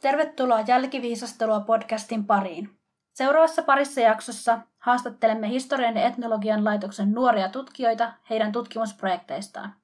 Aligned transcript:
Tervetuloa 0.00 0.60
Jälkiviisastelua 0.66 1.60
podcastin 1.60 2.24
pariin. 2.24 2.70
Seuraavassa 3.14 3.62
parissa 3.62 4.00
jaksossa 4.00 4.58
haastattelemme 4.78 5.48
historian 5.48 5.96
ja 5.96 6.06
etnologian 6.06 6.64
laitoksen 6.64 7.12
nuoria 7.12 7.48
tutkijoita 7.48 8.12
heidän 8.30 8.52
tutkimusprojekteistaan. 8.52 9.74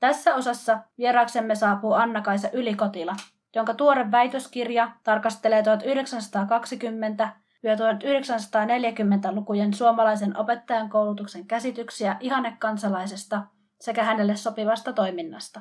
Tässä 0.00 0.34
osassa 0.34 0.78
vieraaksemme 0.98 1.54
saapuu 1.54 1.92
Anna-Kaisa 1.92 2.48
Ylikotila, 2.52 3.16
jonka 3.54 3.74
tuore 3.74 4.10
väitöskirja 4.10 4.90
tarkastelee 5.04 5.62
1920 5.62 7.28
1940-lukujen 7.66 9.74
suomalaisen 9.74 10.36
opettajan 10.36 10.90
koulutuksen 10.90 11.46
käsityksiä 11.46 12.16
ihannekansalaisesta 12.20 13.42
sekä 13.80 14.04
hänelle 14.04 14.36
sopivasta 14.36 14.92
toiminnasta. 14.92 15.60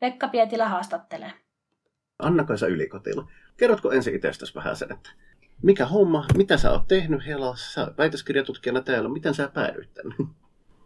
Pekka 0.00 0.28
Pietilä 0.28 0.68
haastattelee. 0.68 1.32
Anna-Kaisa 2.18 2.66
Ylikotila, 2.66 3.28
kerrotko 3.56 3.90
ensin 3.90 4.14
itsestäsi 4.14 4.54
vähän 4.54 4.76
sen, 4.76 4.92
että 4.92 5.10
mikä 5.62 5.86
homma, 5.86 6.24
mitä 6.36 6.56
sä 6.56 6.70
oot 6.70 6.88
tehnyt 6.88 7.26
Helassa, 7.26 7.94
väitöskirjatutkijana 7.98 8.80
täällä, 8.80 9.08
miten 9.08 9.34
sä 9.34 9.50
päädyit 9.54 9.94
tänne? 9.94 10.14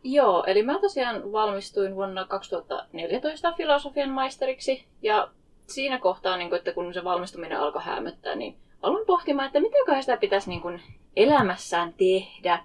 Joo, 0.05 0.45
eli 0.47 0.63
mä 0.63 0.79
tosiaan 0.79 1.33
valmistuin 1.33 1.95
vuonna 1.95 2.25
2014 2.25 3.53
filosofian 3.53 4.11
maisteriksi 4.11 4.87
ja 5.03 5.31
siinä 5.67 5.99
kohtaa, 5.99 6.37
niin 6.37 6.49
kun, 6.49 6.59
että 6.59 6.73
kun 6.73 6.95
se 6.95 7.05
valmistuminen 7.05 7.61
alkoi 7.61 7.83
hämöttää, 7.85 8.35
niin 8.35 8.57
aloin 8.83 9.07
pohtimaan, 9.07 9.47
että 9.47 9.61
miten 9.61 10.03
sitä 10.03 10.17
pitäisi 10.17 10.49
niin 10.49 10.61
kuin 10.61 10.83
elämässään 11.17 11.95
tehdä. 11.95 12.65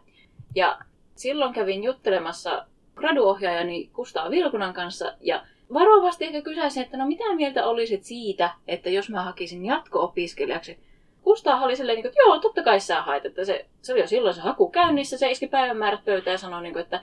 Ja 0.56 0.80
silloin 1.16 1.54
kävin 1.54 1.84
juttelemassa 1.84 2.66
graduohjaajani 3.02 3.90
Kustaa 3.94 4.30
Vilkunan 4.30 4.74
kanssa 4.74 5.14
ja 5.22 5.44
varovasti 5.74 6.26
ehkä 6.26 6.42
kysäisin, 6.42 6.84
että 6.84 6.98
no 6.98 7.08
mitä 7.08 7.36
mieltä 7.36 7.66
olisit 7.66 8.04
siitä, 8.04 8.50
että 8.68 8.90
jos 8.90 9.10
mä 9.10 9.22
hakisin 9.22 9.66
jatko-opiskelijaksi. 9.66 10.80
Kustaa 11.22 11.64
oli 11.64 11.76
silleen, 11.76 12.06
että 12.06 12.22
joo, 12.26 12.40
totta 12.40 12.64
kai 12.64 12.80
sä 12.80 13.02
hait, 13.02 13.26
että 13.26 13.46
se, 13.46 13.66
se 13.82 13.94
oli 13.94 14.02
jo 14.02 14.08
silloin 14.08 14.36
se 14.36 14.42
haku 14.42 14.70
käynnissä, 14.70 15.18
se 15.18 15.32
iski 15.32 15.48
päivämäärät 15.48 16.06
pöytään 16.06 16.34
ja 16.34 16.38
sanoi, 16.38 16.62
niin 16.62 16.78
että 16.78 17.02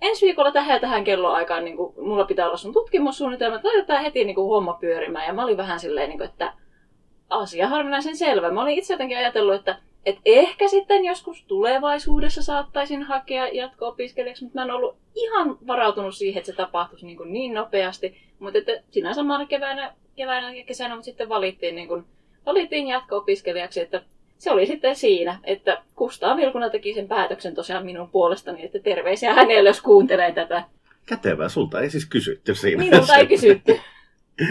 ensi 0.00 0.26
viikolla 0.26 0.52
tähän 0.52 0.74
ja 0.74 0.80
tähän 0.80 1.04
kelloaikaan 1.04 1.64
niin 1.64 1.76
kuin, 1.76 1.94
mulla 1.96 2.24
pitää 2.24 2.46
olla 2.46 2.56
sun 2.56 2.72
tutkimussuunnitelma, 2.72 3.56
että 3.56 3.68
laitetaan 3.68 4.02
heti 4.02 4.24
niin 4.24 4.34
kuin, 4.34 4.48
homma 4.48 4.72
pyörimään. 4.80 5.26
Ja 5.26 5.32
mä 5.32 5.44
olin 5.44 5.56
vähän 5.56 5.80
silleen, 5.80 6.08
niin 6.08 6.18
kuin, 6.18 6.28
että 6.28 6.52
asia 7.30 7.68
harvinaisen 7.68 8.16
selvä. 8.16 8.50
Mä 8.50 8.62
olin 8.62 8.78
itse 8.78 8.94
jotenkin 8.94 9.18
ajatellut, 9.18 9.54
että, 9.54 9.76
että 10.06 10.20
ehkä 10.24 10.68
sitten 10.68 11.04
joskus 11.04 11.44
tulevaisuudessa 11.44 12.42
saattaisin 12.42 13.02
hakea 13.02 13.48
jatko-opiskelijaksi, 13.48 14.44
mutta 14.44 14.58
mä 14.58 14.64
en 14.64 14.70
ollut 14.70 14.96
ihan 15.14 15.58
varautunut 15.66 16.14
siihen, 16.14 16.38
että 16.38 16.52
se 16.52 16.56
tapahtuisi 16.56 17.06
niin, 17.06 17.16
kuin 17.16 17.32
niin 17.32 17.54
nopeasti. 17.54 18.20
Mutta 18.38 18.58
että 18.58 18.72
sinä 18.90 19.14
samana 19.14 19.46
keväänä, 19.46 19.94
keväänä 20.16 20.54
ja 20.54 20.64
kesänä 20.64 20.94
mutta 20.94 21.04
sitten 21.04 21.28
valittiin, 21.28 21.74
niin 21.74 21.88
kuin, 21.88 22.04
valittiin 22.46 22.88
jatko-opiskelijaksi, 22.88 23.80
että 23.80 24.02
se 24.38 24.50
oli 24.50 24.66
sitten 24.66 24.96
siinä, 24.96 25.38
että 25.44 25.82
Kustaa 25.94 26.36
Vilkuna 26.36 26.70
teki 26.70 26.94
sen 26.94 27.08
päätöksen 27.08 27.54
tosiaan 27.54 27.84
minun 27.84 28.10
puolestani, 28.10 28.64
että 28.64 28.78
terveisiä 28.78 29.34
hänelle, 29.34 29.68
jos 29.68 29.82
kuuntelee 29.82 30.32
tätä. 30.32 30.64
Kätevää, 31.06 31.48
sulta 31.48 31.80
ei 31.80 31.90
siis 31.90 32.06
kysytty 32.06 32.54
siinä. 32.54 32.82
Minulta 32.82 33.16
ei 33.16 33.26
kysytty. 33.26 33.80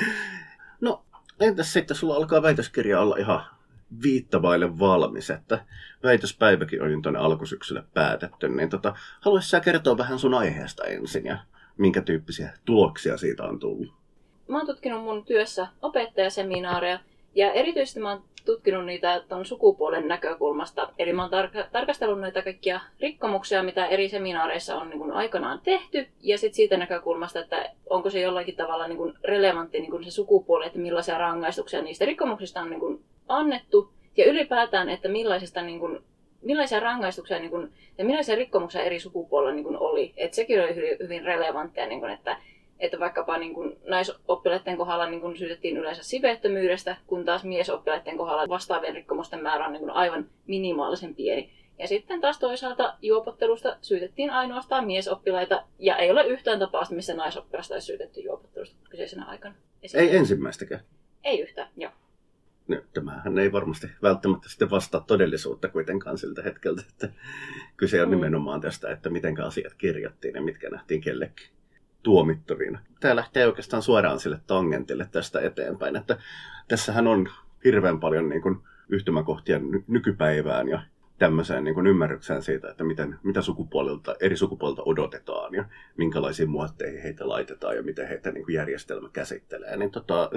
no, 0.81 1.03
entäs 1.39 1.73
sitten 1.73 1.97
sulla 1.97 2.15
alkaa 2.15 2.41
väitöskirja 2.41 3.01
olla 3.01 3.17
ihan 3.17 3.56
viittavaille 4.03 4.79
valmis, 4.79 5.29
että 5.29 5.65
väitöspäiväkin 6.03 6.81
on 6.81 7.01
tuonne 7.01 7.19
alkusyksyllä 7.19 7.83
päätetty, 7.93 8.49
niin 8.49 8.69
tota, 8.69 8.95
haluaisitko 9.21 9.49
sä 9.49 9.59
kertoa 9.59 9.97
vähän 9.97 10.19
sun 10.19 10.33
aiheesta 10.33 10.83
ensin 10.83 11.25
ja 11.25 11.37
minkä 11.77 12.01
tyyppisiä 12.01 12.53
tuloksia 12.65 13.17
siitä 13.17 13.43
on 13.43 13.59
tullut? 13.59 13.93
Mä 14.47 14.57
oon 14.57 14.65
tutkinut 14.65 15.03
mun 15.03 15.25
työssä 15.25 15.67
opettajaseminaareja 15.81 16.99
ja 17.35 17.51
erityisesti 17.51 17.99
mä 17.99 18.09
oon 18.09 18.23
tutkinut 18.47 18.85
niitä 18.85 19.23
tuon 19.29 19.45
sukupuolen 19.45 20.07
näkökulmasta. 20.07 20.93
Eli 20.99 21.13
mä 21.13 21.21
oon 21.21 21.31
tar- 21.31 21.67
tarkastellut 21.71 22.19
näitä 22.19 22.41
kaikkia 22.41 22.79
rikkomuksia, 22.99 23.63
mitä 23.63 23.85
eri 23.85 24.09
seminaareissa 24.09 24.75
on 24.75 24.89
niin 24.89 24.99
kuin 24.99 25.11
aikanaan 25.11 25.61
tehty, 25.63 26.07
ja 26.21 26.37
sitten 26.37 26.55
siitä 26.55 26.77
näkökulmasta, 26.77 27.39
että 27.39 27.69
onko 27.89 28.09
se 28.09 28.21
jollakin 28.21 28.55
tavalla 28.55 28.87
niin 28.87 28.97
kuin 28.97 29.13
relevantti 29.23 29.79
niin 29.79 29.91
kuin 29.91 30.03
se 30.03 30.11
sukupuoli, 30.11 30.65
että 30.65 30.79
millaisia 30.79 31.17
rangaistuksia 31.17 31.81
niistä 31.81 32.05
rikkomuksista 32.05 32.61
on 32.61 32.69
niin 32.69 32.79
kuin 32.79 33.03
annettu, 33.27 33.93
ja 34.17 34.25
ylipäätään, 34.25 34.89
että 34.89 35.09
millaisista 35.09 35.61
niin 35.61 35.79
kuin, 35.79 35.99
millaisia 36.41 36.79
rangaistuksia 36.79 37.39
niin 37.39 37.51
kuin, 37.51 37.73
ja 37.97 38.05
millaisia 38.05 38.35
rikkomuksia 38.35 38.83
eri 38.83 38.99
sukupuolilla 38.99 39.53
niin 39.53 39.63
kuin 39.63 39.77
oli. 39.77 40.13
Et 40.17 40.33
sekin 40.33 40.61
oli 40.61 40.75
hyvin, 40.75 40.97
hyvin 41.03 41.23
relevanttia, 41.23 41.87
niin 41.87 41.99
kuin, 41.99 42.11
että 42.11 42.37
että 42.79 42.99
vaikkapa 42.99 43.37
niin 43.37 43.53
kuin 43.53 43.77
naisoppilaiden 43.85 44.77
kohdalla 44.77 45.09
niin 45.09 45.21
kuin 45.21 45.37
syytettiin 45.37 45.77
yleensä 45.77 46.03
siveettömyydestä, 46.03 46.97
kun 47.07 47.25
taas 47.25 47.43
miesoppilaiden 47.43 48.17
kohdalla 48.17 48.49
vastaavien 48.49 48.95
rikkomusten 48.95 49.43
määrä 49.43 49.65
on 49.65 49.71
niin 49.71 49.79
kuin 49.79 49.91
aivan 49.91 50.29
minimaalisen 50.47 51.15
pieni. 51.15 51.51
Ja 51.79 51.87
sitten 51.87 52.21
taas 52.21 52.39
toisaalta 52.39 52.97
juopottelusta 53.01 53.77
syytettiin 53.81 54.29
ainoastaan 54.29 54.85
miesoppilaita, 54.85 55.63
ja 55.79 55.97
ei 55.97 56.11
ole 56.11 56.27
yhtään 56.27 56.59
tapausta, 56.59 56.95
missä 56.95 57.13
naisoppilasta 57.13 57.73
olisi 57.73 57.85
syytetty 57.85 58.21
juopottelusta 58.21 58.75
kyseisenä 58.89 59.25
aikana. 59.25 59.55
Ei 59.93 60.15
ensimmäistäkään? 60.15 60.81
Ei 61.23 61.39
yhtään, 61.39 61.69
joo. 61.77 61.91
No, 62.67 62.81
tämähän 62.93 63.37
ei 63.37 63.51
varmasti 63.51 63.87
välttämättä 64.01 64.49
sitten 64.49 64.69
vastaa 64.69 65.01
todellisuutta 65.01 65.67
kuitenkaan 65.67 66.17
siltä 66.17 66.41
hetkeltä, 66.41 66.83
että 66.89 67.09
kyse 67.77 68.01
on 68.01 68.09
mm. 68.09 68.15
nimenomaan 68.15 68.61
tästä, 68.61 68.91
että 68.91 69.09
miten 69.09 69.43
asiat 69.43 69.73
kirjattiin 69.73 70.35
ja 70.35 70.41
mitkä 70.41 70.69
nähtiin 70.69 71.01
kellekin 71.01 71.47
tuomittavina. 72.03 72.79
Tämä 72.99 73.15
lähtee 73.15 73.47
oikeastaan 73.47 73.81
suoraan 73.81 74.19
sille 74.19 74.39
tangentille 74.47 75.07
tästä 75.11 75.41
eteenpäin, 75.41 75.95
että 75.95 76.17
tässähän 76.67 77.07
on 77.07 77.29
hirveän 77.63 77.99
paljon 77.99 78.29
niin 78.29 78.41
kuin 78.41 78.57
yhtymäkohtia 78.89 79.59
ny- 79.59 79.83
nykypäivään 79.87 80.67
ja 80.69 80.81
tämmöiseen 81.19 81.63
niin 81.63 81.73
kuin 81.73 81.87
ymmärrykseen 81.87 82.41
siitä, 82.41 82.69
että 82.69 82.83
miten, 82.83 83.19
mitä 83.23 83.41
sukupuolilta, 83.41 84.15
eri 84.19 84.37
sukupuolilta 84.37 84.83
odotetaan 84.85 85.53
ja 85.53 85.65
minkälaisiin 85.97 86.49
muotteihin 86.49 87.01
heitä 87.01 87.29
laitetaan 87.29 87.75
ja 87.75 87.83
miten 87.83 88.07
heitä 88.07 88.31
niin 88.31 88.45
kuin 88.45 88.55
järjestelmä 88.55 89.09
käsittelee. 89.13 89.77
Niin 89.77 89.91
tota, 89.91 90.29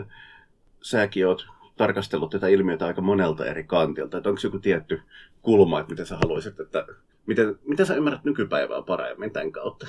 säkin 0.82 1.26
oot 1.26 1.46
tarkastellut 1.80 2.30
tätä 2.30 2.48
ilmiötä 2.48 2.86
aika 2.86 3.00
monelta 3.00 3.46
eri 3.46 3.64
kantilta, 3.64 4.16
että 4.16 4.28
onko 4.28 4.40
joku 4.44 4.58
tietty 4.58 5.02
kulma, 5.42 5.80
että 5.80 5.90
miten 5.90 6.06
sä 6.06 6.16
haluaisit, 6.16 6.60
että 6.60 6.86
miten, 7.26 7.58
miten 7.64 7.86
sä 7.86 7.94
ymmärrät 7.94 8.24
nykypäivää 8.24 8.82
paremmin 8.82 9.32
tämän 9.32 9.52
kautta? 9.52 9.86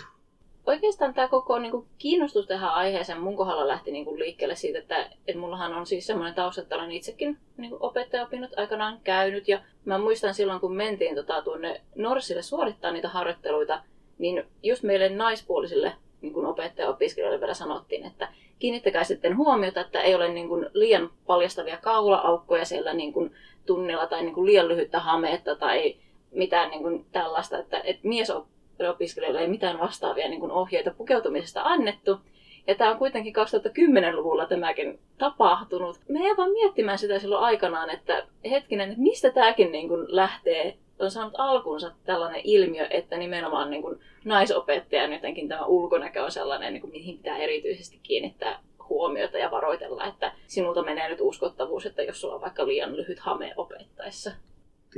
oikeastaan 0.66 1.14
tämä 1.14 1.28
koko 1.28 1.60
niin 1.60 1.72
kuin, 1.72 1.88
kiinnostus 1.98 2.48
tähän 2.48 2.74
aiheeseen 2.74 3.22
mun 3.22 3.38
kohdalla 3.38 3.68
lähti 3.68 3.92
niin 3.92 4.06
kuin, 4.06 4.20
liikkeelle 4.20 4.56
siitä, 4.56 4.80
että, 4.80 5.10
että 5.28 5.40
mullahan 5.40 5.74
on 5.74 5.86
siis 5.86 6.08
semmoinen 6.08 6.34
tausta, 6.34 6.62
että 6.62 6.76
olen 6.76 6.92
itsekin 6.92 7.38
niin 7.58 7.70
kuin, 7.70 7.84
opettajaopinnot 7.84 8.52
aikanaan 8.58 9.00
käynyt. 9.04 9.48
Ja 9.48 9.62
mä 9.86 9.98
muistan 9.98 10.34
silloin, 10.34 10.60
kun 10.60 10.76
mentiin 10.76 11.16
tota, 11.16 11.42
tuonne 11.42 11.82
Norsille 11.96 12.42
suorittaa 12.42 12.92
niitä 12.92 13.10
harjoitteluita, 13.10 13.84
niin 14.18 14.44
just 14.64 14.84
meille 14.84 15.10
naispuolisille 15.10 15.94
niin 16.22 16.34
kuin 16.34 16.46
opettaja-opiskelijoille 16.46 17.40
vielä 17.40 17.54
sanottiin, 17.54 18.06
että 18.06 18.31
kiinnittäkää 18.62 19.04
sitten 19.04 19.38
huomiota, 19.38 19.82
että 19.82 20.02
ei 20.02 20.16
ole 20.16 20.34
niin 20.34 20.48
kuin, 20.48 20.70
liian 20.74 21.10
paljastavia 21.28 21.78
kaula-aukkoja 21.78 22.66
siellä 22.66 22.94
niin 22.94 23.14
kuin, 23.14 23.36
tunnilla 23.66 24.08
tai 24.08 24.22
niin 24.24 24.34
kuin, 24.34 24.46
liian 24.46 24.68
lyhyttä 24.68 25.00
hametta 25.00 25.56
tai 25.56 25.96
mitään 26.32 26.70
niin 26.70 26.82
kuin, 26.82 27.06
tällaista, 27.12 27.58
että, 27.58 27.82
että 27.84 28.08
mies 28.08 28.32
opiskelijoille 28.90 29.42
ei 29.42 29.48
mitään 29.48 29.80
vastaavia 29.80 30.30
niin 30.30 30.40
kuin 30.40 30.52
ohjeita 30.52 30.92
pukeutumisesta 30.92 31.62
annettu. 31.64 32.18
Ja 32.68 32.76
tämä 32.76 32.92
on 32.92 32.98
kuitenkin 32.98 33.34
2010-luvulla 33.36 34.46
tämäkin 34.46 35.00
tapahtunut. 35.18 36.00
Me 36.10 36.20
ei 36.20 36.38
vaan 36.38 36.52
miettimään 36.52 36.98
sitä 36.98 37.20
silloin 37.20 37.44
aikanaan, 37.44 37.90
että 37.90 38.28
hetkinen, 38.50 38.90
että 38.90 39.02
mistä 39.02 39.32
tämäkin 39.32 39.72
niin 39.72 39.88
kuin 39.88 40.16
lähtee, 40.16 40.78
on 41.06 41.12
saanut 41.12 41.34
alkuunsa 41.38 41.92
tällainen 42.04 42.42
ilmiö, 42.44 42.88
että 42.90 43.18
nimenomaan 43.18 43.70
niin 43.70 43.82
kuin 43.82 44.00
naisopettajan 44.26 45.14
jotenkin 45.14 45.48
tämä 45.48 45.66
ulkonäkö 45.66 46.24
on 46.24 46.32
sellainen, 46.32 46.74
niin 46.74 46.82
kuin 46.82 46.92
mihin 46.92 47.18
pitää 47.18 47.38
erityisesti 47.38 48.00
kiinnittää 48.04 48.60
huomiota 48.90 49.38
ja 49.38 49.52
varoitella, 49.52 50.06
että 50.06 50.34
sinulta 50.48 50.84
menee 50.84 51.10
nyt 51.10 51.22
uskottavuus, 51.22 51.86
että 51.86 52.02
jos 52.02 52.22
sulla 52.22 52.36
on 52.36 52.42
vaikka 52.42 52.68
liian 52.68 52.98
lyhyt 52.98 53.20
hame 53.20 53.54
opettaessa 53.58 54.32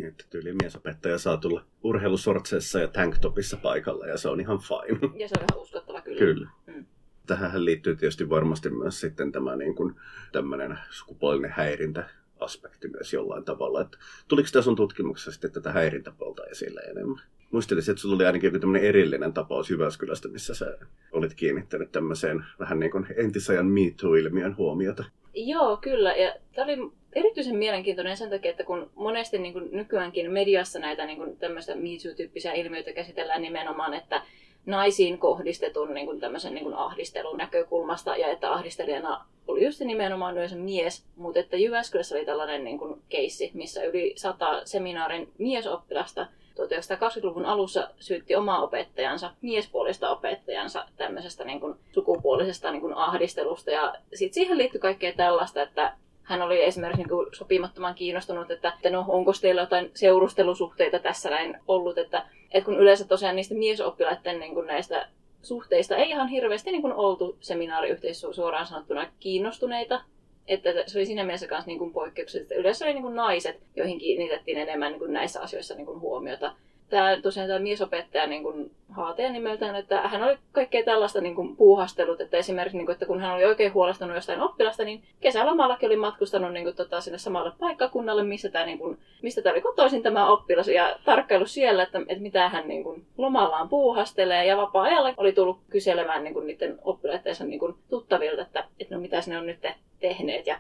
että 0.08 0.26
tyyli 0.30 0.54
miesopettaja 0.62 1.18
saa 1.18 1.38
tulla 1.38 1.66
urheilusortseissa 1.84 2.80
ja 2.80 2.88
tanktopissa 2.88 3.58
paikalla 3.58 4.08
ja 4.08 4.18
se 4.18 4.30
on 4.30 4.40
ihan 4.40 4.60
fine. 4.60 5.00
Ja 5.22 5.28
se 5.28 5.36
on 5.40 5.46
ihan 5.52 5.64
uskottava 5.64 6.02
kyllä. 6.02 6.20
Kyllä. 6.20 6.50
Mm. 6.68 6.86
Tähän 7.28 7.66
liittyy 7.66 7.96
tietysti 7.96 8.30
varmasti 8.30 8.70
myös 8.70 9.00
sitten 9.00 9.32
tämä 9.32 9.56
niin 9.56 9.76
kuin, 9.76 9.96
tämmöinen 10.32 10.80
sukupuolinen 10.90 11.52
häirintä 11.52 12.10
aspekti 12.44 12.88
myös 12.88 13.14
jollain 13.14 13.44
tavalla. 13.44 13.82
Että 13.82 13.98
tuliko 14.28 14.46
tässä 14.46 14.62
sun 14.62 14.76
tutkimuksessa 14.76 15.32
sitten 15.32 15.52
tätä 15.52 15.72
häirintäpuolta 15.72 16.46
esille 16.46 16.82
enemmän? 16.82 17.22
Muistelisin, 17.52 17.92
että 17.92 18.02
sulla 18.02 18.16
oli 18.16 18.26
ainakin 18.26 18.48
joku 18.48 18.60
tämmöinen 18.60 18.88
erillinen 18.90 19.34
tapaus 19.34 19.70
Jyväskylästä, 19.70 20.28
missä 20.28 20.54
sä 20.54 20.78
olit 21.12 21.34
kiinnittänyt 21.34 21.92
tämmöiseen 21.92 22.46
vähän 22.60 22.80
niin 22.80 22.92
kuin 22.92 23.06
entisajan 23.16 23.66
Me 23.66 23.94
Too-ilmiön 24.02 24.58
huomiota. 24.58 25.04
Joo, 25.34 25.78
kyllä. 25.78 26.16
Ja 26.16 26.36
tämä 26.56 26.66
oli 26.66 26.92
erityisen 27.14 27.56
mielenkiintoinen 27.56 28.18
sen 28.18 28.30
takia, 28.30 28.52
että 28.52 28.64
kun 28.64 28.92
monesti 28.96 29.38
niin 29.38 29.54
kuin 29.54 29.70
nykyäänkin 29.72 30.32
mediassa 30.32 30.80
näitä 30.80 31.06
niin 31.06 31.38
tämmöistä 31.38 31.76
Me 31.76 31.90
Too-tyyppisiä 32.04 32.54
ilmiöitä 32.54 32.94
käsitellään 32.94 33.42
nimenomaan, 33.42 33.94
että 33.94 34.22
naisiin 34.66 35.18
kohdistetun 35.18 35.94
niin 35.94 36.06
kuin 36.06 36.20
tämmöisen 36.20 36.54
niin 36.54 36.64
kuin 36.64 36.76
ahdistelun 36.76 37.38
näkökulmasta 37.38 38.18
ja 38.18 38.28
että 38.28 38.54
ahdistelijana 38.54 39.26
oli 39.54 39.66
just 39.66 39.80
nimenomaan 39.80 40.36
yleensä 40.36 40.56
mies, 40.56 41.06
mutta 41.16 41.40
että 41.40 41.58
Jyväskylässä 41.58 42.16
oli 42.16 42.26
tällainen 42.26 42.64
niin 42.64 42.80
kuin 42.80 43.02
keissi, 43.10 43.52
missä 43.54 43.84
yli 43.84 44.14
sata 44.16 44.62
seminaarin 44.66 45.32
miesoppilasta 45.38 46.28
1920-luvun 46.54 47.46
alussa 47.46 47.90
syytti 48.00 48.36
omaa 48.36 48.62
opettajansa, 48.62 49.32
miespuolista 49.42 50.10
opettajansa 50.10 50.86
tämmöisestä 50.98 51.44
niin 51.44 51.60
kuin, 51.60 51.76
sukupuolisesta 51.92 52.72
niin 52.72 52.82
kuin, 52.82 52.94
ahdistelusta. 52.94 53.72
Ja 53.72 53.96
sitten 54.14 54.34
siihen 54.34 54.58
liittyi 54.58 54.80
kaikkea 54.80 55.14
tällaista, 55.14 55.62
että 55.62 55.94
hän 56.24 56.42
oli 56.42 56.64
esimerkiksi 56.64 57.02
niin 57.02 57.10
kuin, 57.10 57.28
sopimattoman 57.34 57.96
kiinnostunut, 57.96 58.52
että, 58.52 58.74
että 58.76 58.90
no, 58.90 59.06
onko 59.08 59.32
teillä 59.42 59.62
jotain 59.62 59.92
seurustelusuhteita 59.94 61.00
tässä 61.00 61.30
näin 61.30 61.58
ollut, 61.68 61.98
että, 61.98 62.26
että 62.52 62.66
kun 62.66 62.78
yleensä 62.78 63.08
tosiaan 63.08 63.36
niistä 63.36 63.56
miesoppilaiden 63.56 64.40
niin 64.40 64.54
kuin, 64.54 64.68
näistä 64.68 65.08
suhteista 65.44 65.96
ei 65.96 66.10
ihan 66.10 66.28
hirveästi 66.28 66.72
niin 66.72 66.82
kuin, 66.82 66.94
oltu 66.94 67.38
seminaariyhteisössä 67.40 68.34
suoraan 68.34 68.68
sanottuna 68.68 69.12
kiinnostuneita, 69.20 70.02
että 70.48 70.70
se 70.88 71.00
oli 71.00 71.06
siinä 71.06 71.24
mielessä 71.24 71.48
myös 71.52 71.66
niin 71.66 71.94
poikkeuksellista. 71.94 72.56
Yleensä 72.56 72.86
oli 72.86 72.94
niin 72.94 73.04
kuin 73.04 73.16
naiset, 73.16 73.60
joihin 73.76 74.00
kiinnitettiin 74.00 74.58
enemmän 74.58 74.92
niin 74.92 75.00
kuin 75.00 75.14
näissä 75.14 75.42
asioissa 75.42 75.76
niin 75.76 75.86
kuin 75.86 76.00
huomiota 76.00 76.56
tämä 76.94 77.22
tosiaan 77.22 77.48
tämä 77.48 77.60
miesopettaja 77.60 78.28
niin 78.28 78.44
kuin 78.44 78.72
haateja 78.90 79.32
nimeltään, 79.32 79.76
että 79.76 80.02
hän 80.02 80.24
oli 80.24 80.38
kaikkea 80.52 80.84
tällaista 80.84 81.22
niin 81.22 81.36
kuin 81.36 81.56
puuhastelut, 81.56 82.22
että 82.22 82.38
esimerkiksi 82.38 82.78
niin 82.78 82.86
kuin, 82.86 82.94
että 82.94 83.06
kun 83.06 83.22
hän 83.22 83.36
oli 83.36 83.46
oikein 83.46 83.74
huolestunut 83.74 84.16
jostain 84.16 84.42
oppilasta, 84.42 84.84
niin 84.84 85.04
kesälomallakin 85.20 85.88
oli 85.88 85.96
matkustanut 85.96 86.54
niin 86.54 86.64
kuin, 86.64 86.76
tota, 86.76 87.02
sinne 87.02 87.18
samalle 87.18 87.52
paikkakunnalle, 87.60 88.24
missä 88.24 88.50
tämä, 88.50 88.66
niin 88.66 88.80
kuin, 88.80 88.98
mistä 89.22 89.42
tämä 89.42 89.54
oli 89.54 89.62
kotoisin 89.62 90.04
tämä 90.04 90.28
oppilas 90.28 90.68
ja 90.68 91.00
tarkkailu 91.06 91.46
siellä, 91.46 91.84
että, 91.84 92.00
että 92.08 92.24
mitä 92.24 92.50
hän 92.50 92.68
niin 92.68 92.84
kuin, 92.84 93.06
lomallaan 93.18 93.70
puuhastelee 93.70 94.46
ja 94.46 94.58
vapaa-ajalla 94.58 95.14
oli 95.18 95.34
tullut 95.34 95.60
kyselemään 95.70 96.24
niin 96.24 96.34
kuin, 96.34 96.48
niiden 96.48 96.80
oppilaittensa 96.84 97.46
niin 97.46 97.60
kuin, 97.60 97.76
tuttavilta, 97.90 98.42
että, 98.42 98.64
että 98.80 98.96
no 98.96 99.02
mitä 99.02 99.18
ne 99.28 99.38
on 99.38 99.46
nyt 99.46 99.60
tehneet 100.00 100.48
ja 100.48 100.60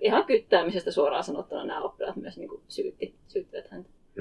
ihan 0.00 0.24
kyttäämisestä 0.24 0.90
suoraan 0.90 1.24
sanottuna 1.24 1.64
nämä 1.64 1.80
oppilaat 1.80 2.16
myös 2.16 2.38
niin 2.38 2.48
kuin, 2.48 2.62
syytti, 2.68 3.13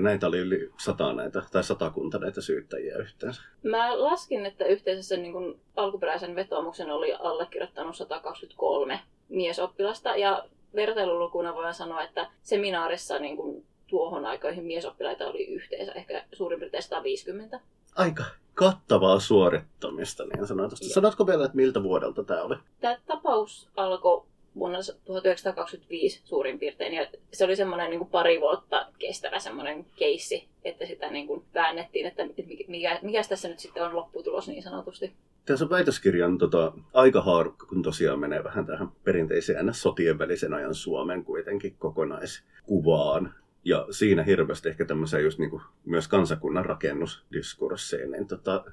näitä 0.03 0.27
oli 0.27 0.37
yli 0.37 0.71
sata 0.79 1.13
näitä, 1.13 1.43
tai 1.51 1.63
satakunta 1.63 2.19
näitä 2.19 2.41
syyttäjiä 2.41 2.97
yhteensä. 2.97 3.41
Mä 3.63 4.03
laskin, 4.03 4.45
että 4.45 4.65
yhteensä 4.65 5.07
sen 5.07 5.21
niin 5.21 5.33
kuin 5.33 5.59
alkuperäisen 5.75 6.35
vetoomuksen 6.35 6.91
oli 6.91 7.13
allekirjoittanut 7.13 7.95
123 7.95 8.99
miesoppilasta. 9.29 10.15
Ja 10.15 10.45
vertailulukuna 10.75 11.53
voidaan 11.53 11.73
sanoa, 11.73 12.03
että 12.03 12.31
seminaarissa 12.41 13.19
niin 13.19 13.37
kuin 13.37 13.65
tuohon 13.87 14.25
aikoihin 14.25 14.65
miesoppilaita 14.65 15.27
oli 15.27 15.45
yhteensä 15.45 15.91
ehkä 15.91 16.25
suurin 16.31 16.59
piirtein 16.59 16.83
150. 16.83 17.59
Aika 17.95 18.23
kattavaa 18.53 19.19
suorittamista 19.19 20.23
niin 20.25 20.47
sanotusti. 20.47 20.85
Sanotko 20.85 21.27
vielä, 21.27 21.45
että 21.45 21.55
miltä 21.55 21.83
vuodelta 21.83 22.23
tämä 22.23 22.41
oli? 22.41 22.55
Tämä 22.81 22.97
tapaus 23.05 23.69
alkoi 23.75 24.25
vuonna 24.55 24.77
1925 25.05 26.21
suurin 26.25 26.59
piirtein. 26.59 26.93
Ja 26.93 27.07
se 27.33 27.45
oli 27.45 27.55
semmoinen 27.55 27.89
niin 27.89 28.07
pari 28.07 28.41
vuotta 28.41 28.87
kestävä 28.99 29.39
semmoinen 29.39 29.85
keissi, 29.95 30.47
että 30.63 30.85
sitä 30.85 31.11
niin 31.11 31.27
kuin 31.27 31.43
väännettiin, 31.53 32.05
että 32.05 32.23
mikä, 32.67 32.99
mikä 33.01 33.21
tässä 33.29 33.47
nyt 33.47 33.59
sitten 33.59 33.83
on 33.83 33.95
lopputulos 33.95 34.47
niin 34.47 34.63
sanotusti. 34.63 35.13
Tässä 35.45 35.69
väitöskirjan 35.69 36.37
tota, 36.37 36.73
aikahaarukka, 36.93 37.65
kun 37.65 37.83
tosiaan 37.83 38.19
menee 38.19 38.43
vähän 38.43 38.65
tähän 38.65 38.91
perinteiseen 39.03 39.73
sotien 39.73 40.19
välisen 40.19 40.53
ajan 40.53 40.75
Suomen 40.75 41.23
kuitenkin 41.23 41.75
kokonaiskuvaan. 41.79 43.33
Ja 43.65 43.87
siinä 43.91 44.23
hirveästi 44.23 44.69
ehkä 44.69 44.85
tämmöiseen 44.85 45.23
just 45.23 45.39
niin 45.39 45.49
kuin 45.49 45.61
myös 45.85 46.07
kansakunnan 46.07 46.65
rakennusdiskurssiin, 46.65 48.11
niin 48.11 48.27
tota, 48.27 48.63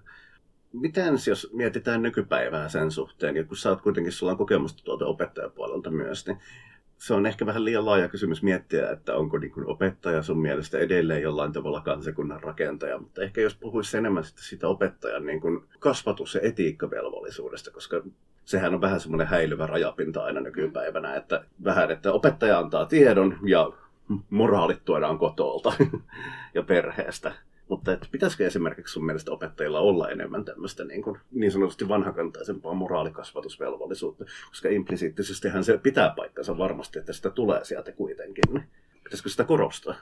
miten 0.72 1.14
jos 1.28 1.50
mietitään 1.52 2.02
nykypäivää 2.02 2.68
sen 2.68 2.90
suhteen, 2.90 3.36
ja 3.36 3.44
kun 3.44 3.56
sä 3.56 3.70
oot 3.70 3.82
kuitenkin, 3.82 4.12
sulla 4.12 4.32
on 4.32 4.38
kokemusta 4.38 4.84
tuolta 4.84 5.06
opettajapuolelta 5.06 5.90
myös, 5.90 6.26
niin 6.26 6.38
se 6.98 7.14
on 7.14 7.26
ehkä 7.26 7.46
vähän 7.46 7.64
liian 7.64 7.86
laaja 7.86 8.08
kysymys 8.08 8.42
miettiä, 8.42 8.90
että 8.90 9.16
onko 9.16 9.38
niin 9.38 9.52
kuin 9.52 9.66
opettaja 9.66 10.22
sun 10.22 10.40
mielestä 10.40 10.78
edelleen 10.78 11.22
jollain 11.22 11.52
tavalla 11.52 11.80
kansakunnan 11.80 12.42
rakentaja, 12.42 12.98
mutta 12.98 13.22
ehkä 13.22 13.40
jos 13.40 13.54
puhuisi 13.54 13.96
enemmän 13.96 14.24
sitten 14.24 14.44
siitä 14.44 14.68
opettajan 14.68 15.26
niin 15.26 15.40
kuin 15.40 15.60
kasvatus- 15.78 16.34
ja 16.34 16.40
etiikkavelvollisuudesta, 16.40 17.70
koska 17.70 18.02
sehän 18.44 18.74
on 18.74 18.80
vähän 18.80 19.00
semmoinen 19.00 19.26
häilyvä 19.26 19.66
rajapinta 19.66 20.24
aina 20.24 20.40
nykypäivänä, 20.40 21.14
että 21.14 21.44
vähän, 21.64 21.90
että 21.90 22.12
opettaja 22.12 22.58
antaa 22.58 22.86
tiedon 22.86 23.38
ja 23.46 23.72
moraalit 24.30 24.84
tuodaan 24.84 25.18
kotolta 25.18 25.72
ja 26.54 26.62
perheestä. 26.62 27.32
Mutta 27.70 27.92
että 27.92 28.08
pitäisikö 28.12 28.46
esimerkiksi 28.46 28.92
sun 28.92 29.06
mielestä 29.06 29.32
opettajilla 29.32 29.80
olla 29.80 30.08
enemmän 30.08 30.44
tämmöistä 30.44 30.84
niin, 30.84 31.02
kuin, 31.02 31.18
niin 31.30 31.52
sanotusti 31.52 31.88
vanhakantaisempaa 31.88 32.74
moraalikasvatusvelvollisuutta, 32.74 34.24
koska 34.48 34.68
implisiittisestihän 34.68 35.64
se 35.64 35.78
pitää 35.78 36.12
paikkansa 36.16 36.58
varmasti, 36.58 36.98
että 36.98 37.12
sitä 37.12 37.30
tulee 37.30 37.64
sieltä 37.64 37.92
kuitenkin. 37.92 38.44
Pitäisikö 39.04 39.28
sitä 39.28 39.44
korostaa? 39.44 39.94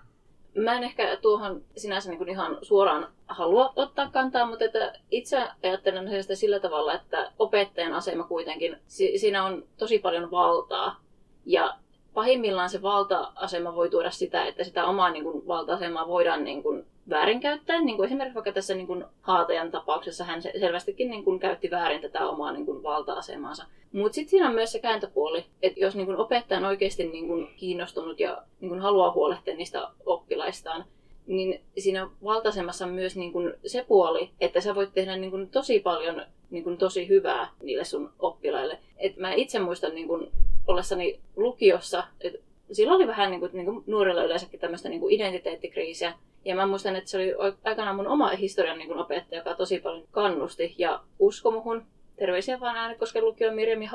Mä 0.57 0.77
en 0.77 0.83
ehkä 0.83 1.19
tuohon 1.23 1.65
sinänsä 1.77 2.11
niin 2.11 2.29
ihan 2.29 2.59
suoraan 2.63 3.09
halua 3.27 3.73
ottaa 3.77 4.11
kantaa, 4.11 4.47
mutta 4.47 4.65
että 4.65 4.93
itse 5.11 5.49
ajattelen 5.63 6.23
sitä 6.23 6.35
sillä 6.35 6.61
tavalla, 6.61 6.95
että 6.95 7.33
opettajan 7.39 7.93
asema 7.93 8.25
kuitenkin, 8.25 8.77
siinä 9.17 9.45
on 9.45 9.65
tosi 9.79 9.99
paljon 9.99 10.31
valtaa. 10.31 11.01
Ja 11.47 11.77
pahimmillaan 12.15 12.71
se 12.71 12.83
valta-asema 12.83 13.75
voi 13.75 13.91
tuoda 13.91 14.11
sitä, 14.11 14.45
että 14.45 14.65
sitä 14.65 14.87
omaa 14.87 15.11
niin 15.11 15.25
kuin, 15.25 15.47
valta-asemaa 15.47 16.09
voidaan 16.09 16.45
niin 16.45 16.63
kuin, 16.63 16.87
väärinkäyttää. 17.11 17.81
Niin 17.81 17.97
kuin 17.97 18.07
esimerkiksi 18.07 18.35
vaikka 18.35 18.53
tässä 18.53 18.75
niin 18.75 18.87
kuin, 18.87 19.05
haatajan 19.21 19.71
tapauksessa 19.71 20.25
hän 20.25 20.43
selvästikin 20.43 21.11
niin 21.11 21.25
kuin, 21.25 21.41
käytti 21.41 21.71
väärin 21.71 22.03
tätä 22.03 22.29
omaa 22.29 22.53
niin 22.53 22.67
kuin, 22.67 22.83
valta-asemaansa. 22.83 23.65
Mutta 23.93 24.15
sitten 24.15 24.31
siinä 24.31 24.49
on 24.49 24.55
myös 24.55 24.73
se 24.73 24.79
kääntöpuoli, 24.79 25.45
että 25.63 25.81
jos 25.81 25.97
niin 25.97 26.07
kuin, 26.07 26.19
opettaja 26.19 26.59
on 26.59 26.65
oikeasti 26.65 27.09
niin 27.09 27.27
kuin, 27.27 27.49
kiinnostunut 27.57 28.21
ja 28.21 28.43
niin 28.61 28.69
kuin, 28.69 28.81
haluaa 28.81 29.13
huolehtia 29.13 29.57
niistä 29.57 29.89
oppilaistaan, 30.07 30.85
niin 31.27 31.61
siinä 31.79 32.11
valtaisemassa 32.25 32.85
on 32.85 32.93
myös 32.93 33.17
niin 33.17 33.33
kuin 33.33 33.55
se 33.67 33.85
puoli, 33.89 34.31
että 34.41 34.61
sä 34.61 34.75
voit 34.75 34.93
tehdä 34.95 35.17
niin 35.17 35.31
kuin 35.31 35.51
tosi 35.51 35.81
paljon 35.81 36.23
niin 36.51 36.65
kuin 36.65 36.79
tosi 36.79 37.09
hyvää 37.09 37.49
niille 37.63 37.85
sun 37.85 38.13
oppilaille. 38.19 38.79
Et 38.97 39.17
mä 39.17 39.33
itse 39.33 39.59
muistan 39.59 39.95
niin 39.95 40.09
kuin 40.09 40.33
ollessani 40.67 41.21
lukiossa, 41.37 42.05
että 42.21 42.39
silloin 42.73 42.97
oli 42.97 43.07
vähän 43.07 43.31
niin 43.31 43.41
kuin, 43.41 43.51
niin 43.53 43.65
kuin 43.65 43.85
nuorilla 43.87 44.25
yleensäkin 44.25 44.61
tämmöistä 44.61 44.89
niin 44.89 45.11
identiteettikriisiä. 45.11 46.15
Ja 46.49 46.57
mä 46.57 46.67
muistan, 46.67 46.97
että 46.97 47.11
se 47.11 47.17
oli 47.17 47.57
aikanaan 47.65 47.97
mun 47.97 48.07
oma 48.07 48.29
historian 48.29 48.79
niin 48.79 48.97
opettaja, 48.97 49.41
joka 49.41 49.55
tosi 49.55 49.79
paljon 49.79 50.05
kannusti 50.11 50.75
ja 50.79 51.01
usko 51.19 51.51
muhun. 51.51 51.83
Terveisiä 52.17 52.61
vaan 52.61 52.77
Äänekosken 52.77 53.25
lukion 53.25 53.55
Mirjami 53.55 53.89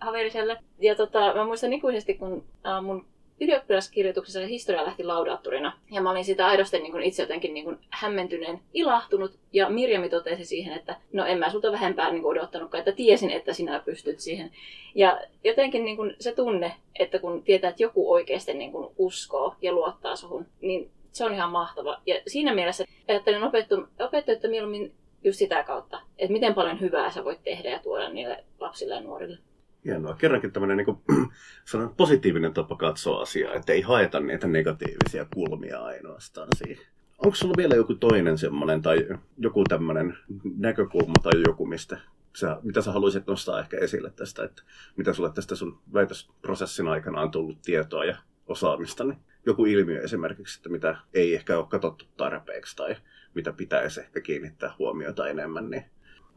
Haveriselle. 0.00 0.56
Ja 0.78 0.94
tota, 0.94 1.34
mä 1.34 1.44
muistan 1.44 1.72
ikuisesti, 1.72 2.14
kun 2.14 2.44
äh, 2.66 2.82
mun 2.82 3.06
ylioppilaskirjoituksessa 3.40 4.40
se 4.40 4.48
historia 4.48 4.84
lähti 4.84 5.04
laudaattorina. 5.04 5.78
Ja 5.90 6.00
mä 6.00 6.10
olin 6.10 6.24
sitä 6.24 6.46
aidosti 6.46 6.78
niin 6.78 6.92
kuin 6.92 7.04
itse 7.04 7.22
jotenkin 7.22 7.54
niin 7.54 7.64
kuin 7.64 7.78
hämmentyneen 7.90 8.60
ilahtunut. 8.74 9.38
Ja 9.52 9.70
Mirjami 9.70 10.08
totesi 10.08 10.44
siihen, 10.44 10.76
että 10.76 10.96
no 11.12 11.26
en 11.26 11.38
mä 11.38 11.50
sulta 11.50 11.72
vähempää 11.72 12.10
niin 12.10 12.22
kuin 12.22 12.38
odottanutkaan, 12.38 12.78
että 12.78 12.92
tiesin, 12.92 13.30
että 13.30 13.52
sinä 13.52 13.82
pystyt 13.84 14.20
siihen. 14.20 14.50
Ja 14.94 15.20
jotenkin 15.44 15.84
niin 15.84 15.96
kuin 15.96 16.16
se 16.20 16.32
tunne, 16.32 16.74
että 16.98 17.18
kun 17.18 17.42
tietää, 17.42 17.70
että 17.70 17.82
joku 17.82 18.12
oikeasti 18.12 18.54
niin 18.54 18.72
kuin 18.72 18.94
uskoo 18.98 19.54
ja 19.62 19.72
luottaa 19.72 20.16
suhun, 20.16 20.46
niin 20.60 20.90
se 21.14 21.24
on 21.24 21.34
ihan 21.34 21.50
mahtava. 21.50 22.02
Ja 22.06 22.14
siinä 22.26 22.54
mielessä 22.54 22.84
ajattelen 23.08 23.42
opettajat 23.98 24.42
mieluummin 24.48 24.94
just 25.24 25.38
sitä 25.38 25.64
kautta, 25.64 26.00
että 26.18 26.32
miten 26.32 26.54
paljon 26.54 26.80
hyvää 26.80 27.10
sä 27.10 27.24
voit 27.24 27.42
tehdä 27.42 27.70
ja 27.70 27.78
tuoda 27.78 28.08
niille 28.08 28.44
lapsille 28.60 28.94
ja 28.94 29.00
nuorille. 29.00 29.38
Hienoa. 29.84 30.14
Kerrankin 30.14 30.52
tämmöinen 30.52 30.76
niin 30.76 30.84
kuin, 30.84 30.98
positiivinen 31.96 32.54
tapa 32.54 32.76
katsoa 32.76 33.22
asiaa, 33.22 33.54
että 33.54 33.72
ei 33.72 33.80
haeta 33.80 34.20
niitä 34.20 34.46
negatiivisia 34.46 35.26
kulmia 35.34 35.84
ainoastaan 35.84 36.48
siihen. 36.56 36.86
Onko 37.18 37.34
sulla 37.34 37.54
vielä 37.56 37.74
joku 37.74 37.94
toinen 37.94 38.38
semmoinen 38.38 38.82
tai 38.82 39.08
joku 39.38 39.64
tämmöinen 39.64 40.18
näkökulma 40.56 41.14
tai 41.22 41.32
joku, 41.46 41.66
mistä 41.66 42.00
sä, 42.36 42.58
mitä 42.62 42.82
sä 42.82 42.92
haluaisit 42.92 43.26
nostaa 43.26 43.60
ehkä 43.60 43.76
esille 43.76 44.10
tästä, 44.10 44.44
että 44.44 44.62
mitä 44.96 45.12
sulle 45.12 45.32
tästä 45.32 45.54
sun 45.54 45.78
väitösprosessin 45.92 46.88
aikana 46.88 47.20
on 47.20 47.30
tullut 47.30 47.62
tietoa 47.62 48.04
ja 48.04 48.16
osaamista, 48.46 49.04
niin 49.04 49.18
joku 49.46 49.64
ilmiö 49.64 50.02
esimerkiksi, 50.02 50.58
että 50.58 50.68
mitä 50.68 50.96
ei 51.14 51.34
ehkä 51.34 51.58
ole 51.58 51.66
katsottu 51.66 52.04
tarpeeksi 52.16 52.76
tai 52.76 52.96
mitä 53.34 53.52
pitäisi 53.52 54.00
ehkä 54.00 54.20
kiinnittää 54.20 54.74
huomiota 54.78 55.28
enemmän, 55.28 55.70
niin 55.70 55.84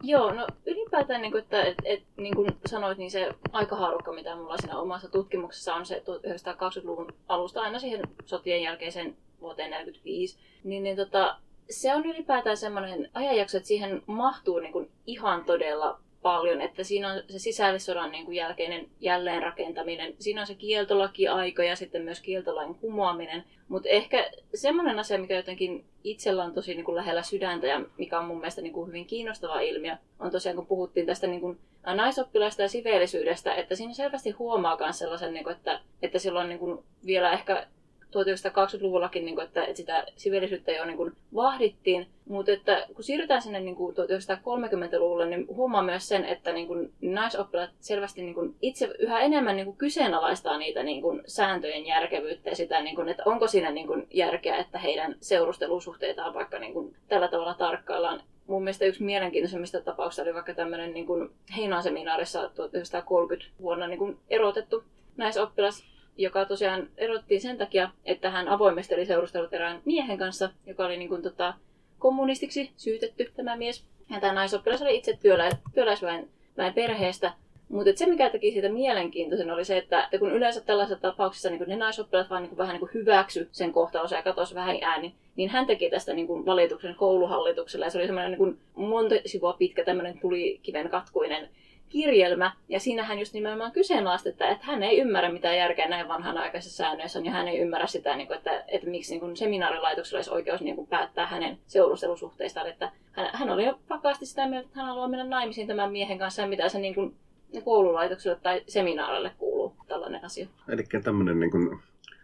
Joo, 0.03 0.33
no 0.33 0.47
ylipäätään, 0.65 1.21
niin 1.21 1.31
kuin, 1.31 1.43
että 1.43 1.63
et, 1.63 1.77
et, 1.83 2.03
niin 2.17 2.35
kuin 2.35 2.49
sanoit, 2.65 2.97
niin 2.97 3.11
se 3.11 3.29
aikahaarukka, 3.51 4.13
mitä 4.13 4.35
mulla 4.35 4.57
siinä 4.57 4.79
omassa 4.79 5.09
tutkimuksessa 5.09 5.75
on 5.75 5.85
se 5.85 6.03
1920-luvun 6.05 7.13
alusta 7.27 7.61
aina 7.61 7.79
siihen 7.79 8.01
sotien 8.25 8.61
jälkeiseen 8.61 9.17
vuoteen 9.41 9.71
1945, 9.71 10.37
niin, 10.63 10.83
niin 10.83 10.95
tota, 10.95 11.39
se 11.69 11.95
on 11.95 12.05
ylipäätään 12.05 12.57
semmoinen 12.57 13.09
ajanjakso, 13.13 13.57
että 13.57 13.67
siihen 13.67 14.03
mahtuu 14.05 14.59
niin 14.59 14.73
kuin 14.73 14.91
ihan 15.05 15.45
todella 15.45 15.99
paljon, 16.21 16.61
että 16.61 16.83
siinä 16.83 17.11
on 17.11 17.23
se 17.29 17.39
sisällissodan 17.39 18.11
niin 18.11 18.25
kuin 18.25 18.35
jälkeinen 18.35 18.87
jälleenrakentaminen, 18.99 20.13
siinä 20.19 20.41
on 20.41 20.47
se 20.47 20.55
kieltolaki-aika 20.55 21.63
ja 21.63 21.75
sitten 21.75 22.01
myös 22.01 22.21
kieltolain 22.21 22.75
kumoaminen, 22.75 23.43
mutta 23.67 23.89
ehkä 23.89 24.31
semmoinen 24.53 24.99
asia, 24.99 25.19
mikä 25.19 25.35
jotenkin 25.35 25.85
itsellä 26.03 26.43
on 26.43 26.53
tosi 26.53 26.73
niin 26.73 26.85
kuin 26.85 26.95
lähellä 26.95 27.23
sydäntä 27.23 27.67
ja 27.67 27.81
mikä 27.97 28.19
on 28.19 28.25
mun 28.25 28.37
mielestä 28.37 28.61
niin 28.61 28.73
kuin 28.73 28.87
hyvin 28.87 29.05
kiinnostava 29.05 29.59
ilmiö, 29.59 29.95
on 30.19 30.31
tosiaan 30.31 30.55
kun 30.55 30.67
puhuttiin 30.67 31.05
tästä 31.05 31.27
niin 31.27 31.41
kuin 31.41 31.59
naisoppilaista 31.85 32.61
ja 32.61 32.69
siveellisyydestä, 32.69 33.55
että 33.55 33.75
siinä 33.75 33.93
selvästi 33.93 34.31
huomaa 34.31 34.77
myös 34.79 34.99
sellaisen, 34.99 35.33
niin 35.33 35.43
kuin, 35.43 35.55
että, 35.55 35.79
että 36.01 36.19
silloin 36.19 36.49
niin 36.49 36.59
kuin 36.59 36.83
vielä 37.05 37.31
ehkä 37.31 37.67
1920-luvullakin, 38.07 39.25
niin 39.25 39.35
kuin, 39.35 39.45
että, 39.45 39.63
että 39.63 39.77
sitä 39.77 40.05
siveellisyyttä 40.15 40.71
jo 40.71 40.85
niin 40.85 40.97
kuin, 40.97 41.13
vahdittiin, 41.35 42.07
mutta 42.29 42.51
että 42.51 42.87
kun 42.93 43.03
siirrytään 43.03 43.41
sinne 43.41 43.59
niin 43.59 43.75
kuin 43.75 43.95
1930-luvulle, 43.95 45.25
niin 45.25 45.47
huomaa 45.47 45.81
myös 45.81 46.07
sen, 46.07 46.25
että 46.25 46.51
niin 46.51 46.67
kuin, 46.67 46.93
naisoppilaat 47.01 47.69
selvästi 47.79 48.21
niin 48.21 48.33
kuin, 48.33 48.55
itse 48.61 48.89
yhä 48.99 49.19
enemmän 49.19 49.55
niin 49.55 49.65
kuin, 49.65 49.77
kyseenalaistaa 49.77 50.57
niitä 50.57 50.83
niin 50.83 51.01
kuin, 51.01 51.21
sääntöjen 51.25 51.85
järkevyyttä 51.85 52.49
ja 52.49 52.55
sitä, 52.55 52.81
niin 52.81 52.95
kuin, 52.95 53.09
että 53.09 53.23
onko 53.25 53.47
siinä 53.47 53.71
niin 53.71 53.87
kuin, 53.87 54.07
järkeä, 54.13 54.57
että 54.57 54.79
heidän 54.79 55.15
seurustelusuhteitaan 55.21 56.33
vaikka 56.33 56.59
niin 56.59 56.73
kuin, 56.73 56.95
tällä 57.07 57.27
tavalla 57.27 57.53
tarkkaillaan. 57.53 58.21
Mun 58.47 58.63
mielestä 58.63 58.85
yksi 58.85 59.03
mielenkiintoisemmista 59.03 59.81
tapauksista 59.81 60.21
oli 60.21 60.33
vaikka 60.33 60.53
tämmöinen 60.53 60.93
niin 60.93 61.05
kuin 61.05 61.29
Heinaan-seminaarissa 61.57 62.39
1930 62.39 63.61
vuonna 63.61 63.87
niin 63.87 63.99
kuin 63.99 64.17
erotettu 64.29 64.83
naisoppilas, 65.17 65.96
joka 66.17 66.45
tosiaan 66.45 66.89
erottiin 66.97 67.41
sen 67.41 67.57
takia, 67.57 67.89
että 68.05 68.29
hän 68.29 68.47
avoimesti 68.47 68.95
oli 68.95 69.05
seurustellut 69.05 69.53
erään 69.53 69.81
miehen 69.85 70.17
kanssa, 70.17 70.49
joka 70.65 70.85
oli 70.85 70.97
niin 70.97 71.09
kuin, 71.09 71.21
tota, 71.21 71.53
kommunistiksi 71.99 72.71
syytetty 72.77 73.31
tämä 73.35 73.55
mies. 73.55 73.85
Ja 74.09 74.19
tämä 74.19 74.33
naisoppilas 74.33 74.81
oli 74.81 74.97
itse 74.97 75.17
työlä, 75.21 75.49
työläisväen 75.73 76.29
perheestä. 76.75 77.33
Mutta 77.69 77.91
se, 77.95 78.05
mikä 78.05 78.29
teki 78.29 78.51
siitä 78.51 78.69
mielenkiintoisen, 78.69 79.51
oli 79.51 79.65
se, 79.65 79.77
että, 79.77 80.03
että 80.03 80.17
kun 80.17 80.31
yleensä 80.31 80.61
tällaisessa 80.61 81.01
tapauksessa 81.01 81.49
niin 81.49 81.63
ne 81.67 81.75
naisoppilaat 81.75 82.29
vaan 82.29 82.43
niin 82.43 82.57
vähän 82.57 82.75
niin 82.75 82.89
hyväksy 82.93 83.49
sen 83.51 83.73
kohtalonsa 83.73 84.15
ja 84.15 84.23
katosi 84.23 84.55
vähän 84.55 84.77
ääni, 84.81 85.15
niin 85.35 85.49
hän 85.49 85.65
teki 85.65 85.89
tästä 85.89 86.13
niin 86.13 86.27
kuin 86.27 86.45
valituksen 86.45 86.95
kouluhallitukselle. 86.95 87.85
Ja 87.85 87.89
se 87.89 87.97
oli 87.97 88.05
semmoinen 88.05 88.39
niin 88.39 88.59
monta 88.75 89.15
sivua 89.25 89.53
pitkä 89.53 89.83
tämmöinen 89.83 90.19
tulikiven 90.19 90.89
katkuinen 90.89 91.49
kirjelmä, 91.89 92.51
ja 92.69 92.79
siinä 92.79 93.03
hän 93.03 93.19
just 93.19 93.33
nimenomaan 93.33 93.71
kyseenalaisti, 93.71 94.29
että, 94.29 94.57
hän 94.61 94.83
ei 94.83 94.99
ymmärrä 94.99 95.31
mitään 95.31 95.57
järkeä 95.57 95.87
näin 95.87 96.07
vanhanaikaisessa 96.07 96.77
säännöissä, 96.77 97.19
ja 97.19 97.31
hän 97.31 97.47
ei 97.47 97.59
ymmärrä 97.59 97.87
sitä, 97.87 98.17
niin 98.17 98.27
kuin, 98.27 98.37
että, 98.37 98.63
että 98.67 98.89
miksi 98.89 99.19
niin 99.19 99.37
seminaarilaitoksella 99.37 100.17
olisi 100.17 100.31
oikeus 100.31 100.61
niin 100.61 100.75
kuin 100.75 100.87
päättää 100.87 101.27
hänen 101.27 101.57
seurustelusuhteistaan, 101.67 102.67
että 102.67 102.91
hän, 103.11 103.29
hän 103.33 103.49
oli 103.49 103.65
jo 103.65 103.79
vakaasti 103.89 104.25
sitä 104.25 104.47
mieltä, 104.47 104.65
että 104.65 104.79
hän 104.79 104.87
haluaa 104.87 105.07
mennä 105.07 105.25
naimisiin 105.25 105.67
tämän 105.67 105.91
miehen 105.91 106.19
kanssa, 106.19 106.41
ja 106.41 106.47
mitä 106.47 106.69
se 106.69 106.79
niin 106.79 106.95
kuin, 106.95 107.15
koululaitokselle 107.63 108.39
tai 108.43 108.63
seminaarille 108.67 109.31
kuuluu 109.37 109.75
tällainen 109.87 110.25
asia. 110.25 110.47
Eli 110.69 110.83
tämmöinen 111.03 111.39
niin 111.39 111.51
kuin 111.51 111.79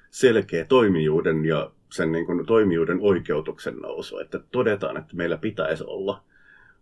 selkeä 0.10 0.66
toimijuuden 0.66 1.46
ja 1.46 1.72
sen 1.92 2.12
niin 2.12 2.26
kuin 2.26 2.46
toimijuuden 2.46 3.00
oikeutuksen 3.02 3.76
nousu, 3.76 4.18
että 4.20 4.40
todetaan, 4.52 4.98
että 4.98 5.16
meillä 5.16 5.38
pitäisi 5.38 5.84
olla 5.88 6.24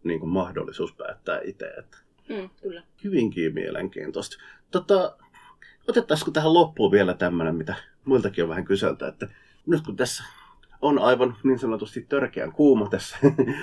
niin 0.04 0.20
kuin 0.20 0.30
mahdollisuus 0.30 0.94
päättää 0.94 1.42
itse. 1.44 1.66
Että 1.66 1.98
Mm, 2.32 2.50
kyllä. 2.62 2.84
Hyvinkin 3.04 3.54
mielenkiintoista. 3.54 4.38
Tota, 4.72 5.18
otettaisiko 5.88 6.32
tähän 6.32 6.54
loppuun 6.54 6.92
vielä 6.92 7.14
tämmöinen, 7.14 7.56
mitä 7.56 7.76
muiltakin 8.06 8.44
on 8.44 8.50
vähän 8.50 8.66
kyseltä, 8.66 9.08
että 9.08 9.28
nyt 9.66 9.82
kun 9.82 9.96
tässä 9.96 10.24
on 10.82 11.00
aivan 11.00 11.38
niin 11.44 11.60
sanotusti 11.60 12.06
törkeän 12.10 12.52
kuuma 12.52 12.90
tässä 12.90 13.18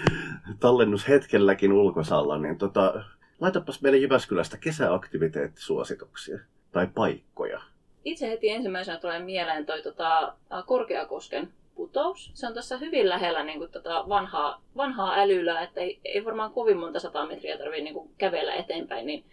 tallennushetkelläkin 0.60 1.72
ulkosalla, 1.72 2.38
niin 2.38 2.58
tota, 2.58 3.04
laitapas 3.40 3.82
meille 3.82 3.98
Jyväskylästä 3.98 4.56
kesäaktiviteettisuosituksia 4.56 6.38
tai 6.72 6.86
paikkoja. 6.94 7.60
Itse 8.04 8.28
heti 8.28 8.50
ensimmäisenä 8.50 8.98
tulee 8.98 9.18
mieleen 9.18 9.66
toi 9.66 9.82
tota, 9.82 10.34
Korkeakosken 10.66 11.52
putous. 11.78 12.30
Se 12.34 12.46
on 12.46 12.54
tässä 12.54 12.76
hyvin 12.76 13.08
lähellä 13.08 13.44
niin 13.44 13.58
kuin, 13.58 13.70
tota 13.70 14.04
vanhaa, 14.08 14.62
vanhaa 14.76 15.20
älylää, 15.20 15.62
että 15.62 15.80
ei, 15.80 16.00
ei 16.04 16.24
varmaan 16.24 16.52
kovin 16.52 16.76
monta 16.76 17.00
sata 17.00 17.26
metriä 17.26 17.58
tarvitse 17.58 17.84
niin 17.84 18.10
kävellä 18.18 18.54
eteenpäin. 18.54 19.06
Niin, 19.06 19.24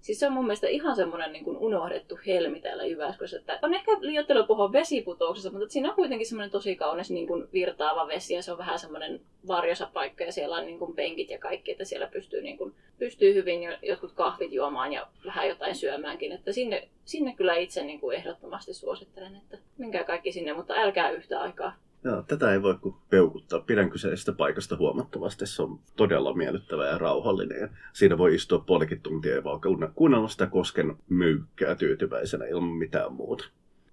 siis 0.00 0.20
se 0.20 0.26
on 0.26 0.32
mun 0.32 0.44
mielestä 0.44 0.68
ihan 0.68 0.96
semmoinen 0.96 1.32
niin 1.32 1.44
kuin 1.44 1.56
unohdettu 1.56 2.18
helmi 2.26 2.60
täällä 2.60 2.84
Jyväskylässä. 2.84 3.38
Että 3.38 3.58
on 3.62 3.74
ehkä 3.74 3.92
liioittelu 4.00 4.46
puhua 4.46 4.72
vesiputouksessa, 4.72 5.50
mutta 5.50 5.68
siinä 5.68 5.88
on 5.88 5.94
kuitenkin 5.94 6.26
semmoinen 6.26 6.50
tosi 6.50 6.76
kaunis 6.76 7.10
niin 7.10 7.26
kuin 7.26 7.48
virtaava 7.52 8.08
vesi 8.08 8.34
ja 8.34 8.42
se 8.42 8.52
on 8.52 8.58
vähän 8.58 8.78
semmoinen 8.78 9.20
varjosa 9.46 9.90
paikka 9.92 10.24
ja 10.24 10.32
siellä 10.32 10.56
on 10.56 10.66
niin 10.66 10.78
kuin 10.78 10.94
penkit 10.94 11.30
ja 11.30 11.38
kaikki, 11.38 11.70
että 11.70 11.84
siellä 11.84 12.06
pystyy, 12.06 12.42
niin 12.42 12.58
kuin, 12.58 12.74
pystyy 12.98 13.34
hyvin 13.34 13.62
jo, 13.62 13.72
jotkut 13.82 14.12
kahvit 14.12 14.52
juomaan 14.52 14.92
ja 14.92 15.06
vähän 15.24 15.48
jotain 15.48 15.74
syömäänkin. 15.74 16.32
Että 16.32 16.52
sinne, 16.52 16.88
sinne 17.04 17.34
kyllä 17.34 17.54
itse 17.54 17.84
niin 17.84 18.00
kuin 18.00 18.16
ehdottomasti 18.16 18.74
suosittelen, 18.74 19.36
että 19.36 19.58
menkää 19.78 20.04
kaikki 20.04 20.32
sinne, 20.32 20.52
mutta 20.52 20.74
älkää 20.74 21.10
yhtä 21.10 21.40
aikaa. 21.40 21.83
Joo, 22.04 22.22
tätä 22.22 22.52
ei 22.52 22.62
voi 22.62 22.74
kuin 22.74 22.94
peukuttaa. 23.10 23.60
Pidän 23.60 23.90
kyseisestä 23.90 24.32
paikasta 24.32 24.76
huomattavasti. 24.76 25.46
Se 25.46 25.62
on 25.62 25.80
todella 25.96 26.34
miellyttävä 26.34 26.86
ja 26.86 26.98
rauhallinen. 26.98 27.60
Ja 27.60 27.68
siinä 27.92 28.18
voi 28.18 28.34
istua 28.34 28.58
puolikin 28.58 29.00
tuntia 29.00 29.34
ja 29.34 29.44
vaan 29.44 29.60
kuunnella 29.94 30.28
sitä 30.28 30.46
kosken 30.46 30.96
myykkää 31.08 31.74
tyytyväisenä 31.74 32.44
ilman 32.44 32.68
mitään 32.68 33.12
muuta. 33.12 33.44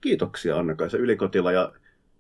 Kiitoksia 0.02 0.58
Anna-Kaisa 0.58 0.98
Ylikotila 0.98 1.52
ja 1.52 1.74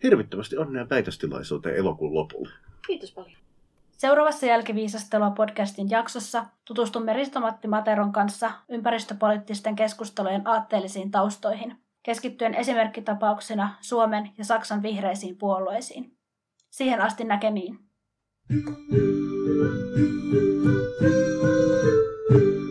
hirvittävästi 0.03 0.57
onnea 0.57 0.89
väitöstilaisuuteen 0.89 1.75
elokuun 1.75 2.13
lopulle. 2.13 2.53
Kiitos 2.88 3.13
paljon. 3.13 3.41
Seuraavassa 3.91 4.45
Jälkiviisastelua 4.45 5.31
podcastin 5.31 5.89
jaksossa 5.89 6.45
tutustumme 6.65 7.13
Ristomatti 7.13 7.67
Materon 7.67 8.12
kanssa 8.12 8.51
ympäristöpoliittisten 8.69 9.75
keskustelujen 9.75 10.48
aatteellisiin 10.48 11.12
taustoihin– 11.12 11.75
keskittyen 12.03 12.55
esimerkkitapauksena 12.55 13.77
Suomen 13.81 14.31
ja 14.38 14.46
Saksan 14.46 14.81
vihreisiin 14.81 15.38
puolueisiin. 15.38 16.17
Siihen 16.70 17.01
asti 17.01 17.24
näkemiin. 17.24 17.79
Thank 18.51 18.91
you. 22.31 22.70